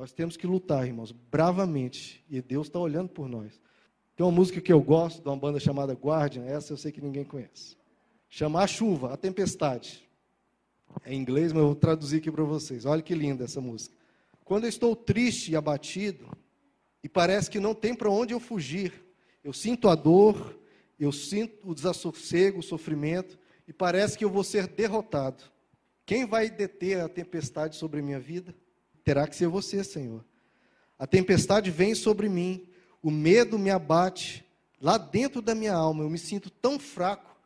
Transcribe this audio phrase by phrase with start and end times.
[0.00, 2.24] Nós temos que lutar, irmãos, bravamente.
[2.30, 3.60] E Deus está olhando por nós.
[4.16, 7.02] Tem uma música que eu gosto, de uma banda chamada Guardian, essa eu sei que
[7.02, 7.76] ninguém conhece.
[8.26, 10.08] Chama A Chuva, A Tempestade.
[11.04, 12.86] É em inglês, mas eu vou traduzir aqui para vocês.
[12.86, 13.94] Olha que linda essa música.
[14.42, 16.26] Quando eu estou triste e abatido,
[17.04, 18.94] e parece que não tem para onde eu fugir,
[19.44, 20.58] eu sinto a dor,
[20.98, 23.38] eu sinto o desassossego, o sofrimento,
[23.68, 25.44] e parece que eu vou ser derrotado.
[26.06, 28.54] Quem vai deter a tempestade sobre minha vida?
[29.04, 30.24] Terá que ser você, Senhor.
[30.98, 32.68] A tempestade vem sobre mim,
[33.02, 34.44] o medo me abate
[34.80, 36.04] lá dentro da minha alma.
[36.04, 37.36] Eu me sinto tão fraco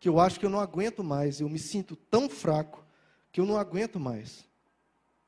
[0.00, 1.40] que eu acho que eu não aguento mais.
[1.40, 2.84] Eu me sinto tão fraco
[3.32, 4.44] que eu não aguento mais.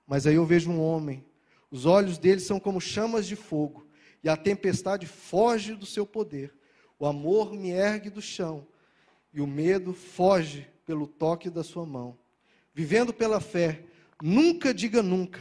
[0.07, 1.25] Mas aí eu vejo um homem,
[1.71, 3.87] os olhos dele são como chamas de fogo,
[4.23, 6.55] e a tempestade foge do seu poder.
[6.99, 8.67] O amor me ergue do chão,
[9.35, 12.17] e o medo foge pelo toque da sua mão.
[12.73, 13.83] Vivendo pela fé,
[14.23, 15.41] nunca diga nunca,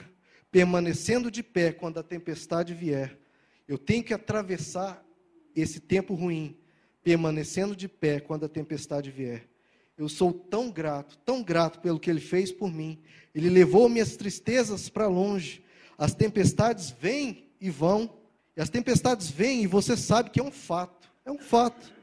[0.56, 3.20] permanecendo de pé quando a tempestade vier.
[3.68, 5.06] Eu tenho que atravessar
[5.54, 6.58] esse tempo ruim,
[7.04, 9.50] permanecendo de pé quando a tempestade vier.
[9.98, 13.02] Eu sou tão grato, tão grato pelo que ele fez por mim.
[13.34, 15.62] Ele levou minhas tristezas para longe.
[15.98, 18.18] As tempestades vêm e vão,
[18.56, 21.94] e as tempestades vêm e você sabe que é um fato, é um fato.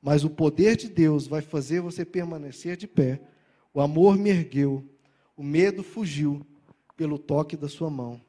[0.00, 3.20] Mas o poder de Deus vai fazer você permanecer de pé.
[3.74, 4.82] O amor me ergueu,
[5.36, 6.46] o medo fugiu
[6.96, 8.20] pelo toque da sua mão.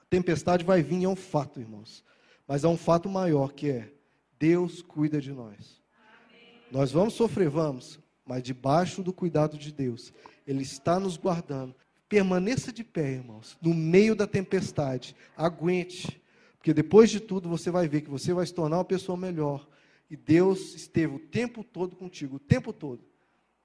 [0.00, 2.04] A tempestade vai vir, é um fato, irmãos.
[2.46, 3.92] Mas há um fato maior que é:
[4.38, 5.82] Deus cuida de nós.
[5.96, 6.60] Amém.
[6.70, 10.12] Nós vamos sofrer, vamos, mas debaixo do cuidado de Deus.
[10.46, 11.74] Ele está nos guardando.
[12.08, 15.16] Permaneça de pé, irmãos, no meio da tempestade.
[15.36, 16.20] Aguente,
[16.58, 19.66] porque depois de tudo você vai ver que você vai se tornar uma pessoa melhor.
[20.10, 23.02] E Deus esteve o tempo todo contigo, o tempo todo.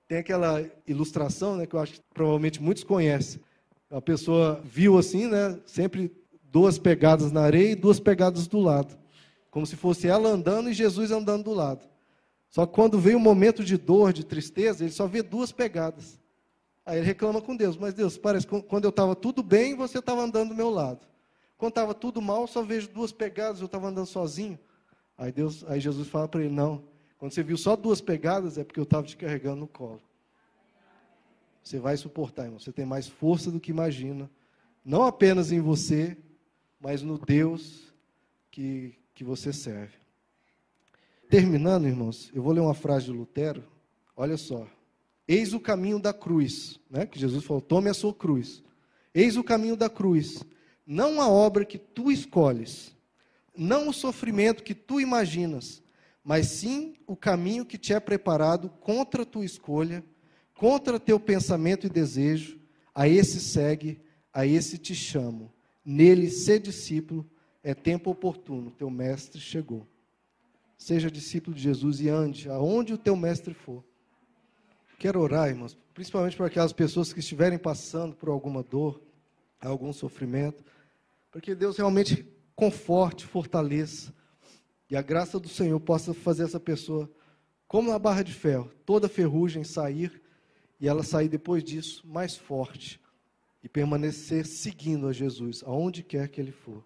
[0.08, 3.42] Tem aquela ilustração, né, que eu acho que provavelmente muitos conhecem.
[3.90, 6.12] A pessoa viu assim, né, sempre
[6.44, 8.98] duas pegadas na areia e duas pegadas do lado.
[9.50, 11.88] Como se fosse ela andando e Jesus andando do lado.
[12.50, 16.20] Só que quando vem um momento de dor, de tristeza, ele só vê duas pegadas.
[16.86, 20.00] Aí ele reclama com Deus, mas Deus, parece que quando eu estava tudo bem, você
[20.00, 21.06] estava andando do meu lado.
[21.58, 24.58] Quando estava tudo mal, só vejo duas pegadas, eu estava andando sozinho.
[25.18, 26.84] Aí Deus, aí Jesus fala para ele, não.
[27.18, 30.02] Quando você viu só duas pegadas, é porque eu estava te carregando no colo.
[31.70, 32.60] Você vai suportar, irmão.
[32.60, 34.28] Você tem mais força do que imagina.
[34.84, 36.18] Não apenas em você,
[36.80, 37.94] mas no Deus
[38.50, 39.94] que, que você serve.
[41.30, 43.64] Terminando, irmãos, eu vou ler uma frase de Lutero.
[44.18, 44.68] Olha só.
[45.28, 47.06] Eis o caminho da cruz, né?
[47.06, 48.64] Que Jesus falou: tome a sua cruz.
[49.14, 50.44] Eis o caminho da cruz.
[50.88, 52.96] Não a obra que tu escolhes,
[53.56, 55.84] não o sofrimento que tu imaginas,
[56.24, 60.04] mas sim o caminho que te é preparado contra a tua escolha,
[60.60, 62.60] contra teu pensamento e desejo.
[62.94, 64.02] A esse segue,
[64.34, 65.54] a esse te chamo.
[65.86, 67.26] Nele ser discípulo,
[67.64, 69.88] é tempo oportuno, teu mestre chegou.
[70.78, 73.84] Seja discípulo de Jesus e ande aonde o teu mestre for.
[74.98, 79.02] Quero orar, irmãos, principalmente para aquelas pessoas que estiverem passando por alguma dor,
[79.62, 80.64] algum sofrimento,
[81.32, 84.14] para que Deus realmente conforte, fortaleça,
[84.90, 87.10] e a graça do Senhor possa fazer essa pessoa,
[87.66, 90.22] como na barra de ferro, toda ferrugem sair,
[90.80, 93.00] e ela sair depois disso mais forte,
[93.64, 96.84] e permanecer seguindo a Jesus, aonde quer que ele for.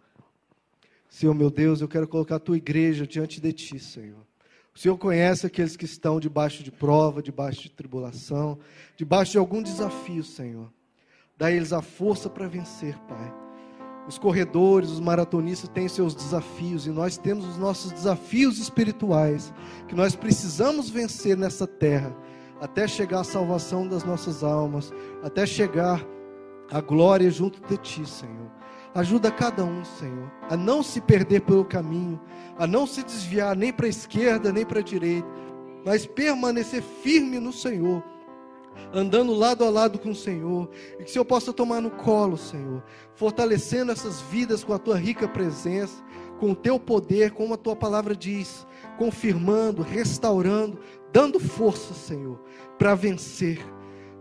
[1.07, 4.25] Senhor meu Deus, eu quero colocar a tua igreja diante de ti, Senhor.
[4.73, 8.57] O Senhor conhece aqueles que estão debaixo de prova, debaixo de tribulação,
[8.97, 10.73] debaixo de algum desafio, Senhor.
[11.37, 13.31] Dá eles a força para vencer, Pai.
[14.07, 19.53] Os corredores, os maratonistas têm seus desafios e nós temos os nossos desafios espirituais
[19.87, 22.15] que nós precisamos vencer nessa terra,
[22.63, 26.01] até chegar à salvação das nossas almas, até chegar
[26.71, 28.49] à glória junto de Ti, Senhor.
[28.95, 32.21] Ajuda cada um, Senhor, a não se perder pelo caminho,
[32.57, 35.27] a não se desviar nem para a esquerda nem para a direita,
[35.85, 38.01] mas permanecer firme no Senhor,
[38.93, 42.37] andando lado a lado com o Senhor, e que o Senhor possa tomar no colo,
[42.37, 42.81] Senhor,
[43.13, 46.01] fortalecendo essas vidas com a tua rica presença,
[46.39, 48.65] com o teu poder, como a tua palavra diz,
[48.97, 50.79] confirmando, restaurando,
[51.11, 52.39] dando força, Senhor,
[52.77, 53.59] para vencer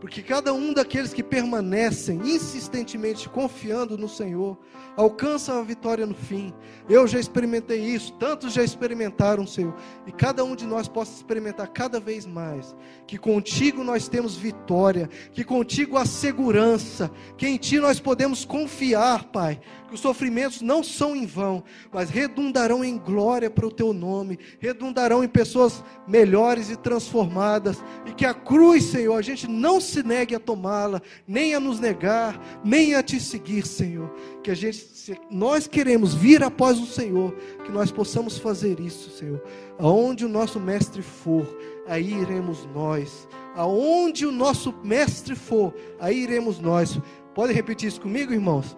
[0.03, 4.59] porque cada um daqueles que permanecem insistentemente confiando no Senhor,
[4.97, 6.53] alcançam a vitória no fim.
[6.91, 9.73] Eu já experimentei isso, tantos já experimentaram, Senhor,
[10.05, 12.75] e cada um de nós possa experimentar cada vez mais.
[13.07, 17.09] Que contigo nós temos vitória, que contigo há segurança,
[17.39, 19.61] que em Ti nós podemos confiar, Pai,
[19.93, 21.62] que os sofrimentos não são em vão,
[21.93, 28.12] mas redundarão em glória para o teu nome, redundarão em pessoas melhores e transformadas, e
[28.15, 32.41] que a cruz, Senhor, a gente não se negue a tomá-la, nem a nos negar,
[32.65, 34.11] nem a te seguir, Senhor.
[34.43, 39.11] Que a gente, se nós queremos vir após o Senhor, que nós possamos fazer isso,
[39.11, 39.43] Senhor.
[39.79, 41.47] Aonde o nosso mestre for,
[41.87, 43.29] aí iremos nós.
[43.55, 46.99] Aonde o nosso mestre for, aí iremos nós.
[47.35, 48.75] Pode repetir isso comigo, irmãos?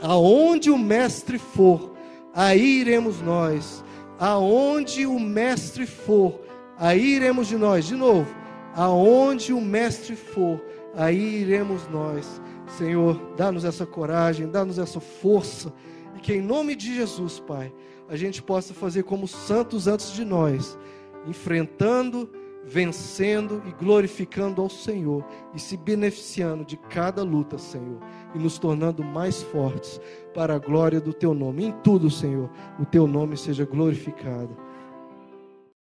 [0.00, 1.92] Aonde o mestre for,
[2.34, 3.84] aí iremos nós.
[4.18, 6.40] Aonde o mestre for,
[6.76, 7.86] aí iremos de nós.
[7.86, 8.32] De novo,
[8.74, 10.60] aonde o mestre for,
[10.94, 12.40] aí iremos nós.
[12.76, 15.72] Senhor, dá-nos essa coragem, dá-nos essa força,
[16.16, 17.72] e que em nome de Jesus, Pai,
[18.08, 20.78] a gente possa fazer como santos antes de nós,
[21.26, 22.30] enfrentando
[22.64, 25.24] vencendo e glorificando ao Senhor
[25.54, 27.98] e se beneficiando de cada luta, Senhor,
[28.34, 30.00] e nos tornando mais fortes
[30.34, 31.64] para a glória do teu nome.
[31.64, 34.56] Em tudo, Senhor, o teu nome seja glorificado.